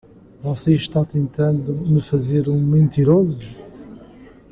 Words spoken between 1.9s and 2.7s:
fazer um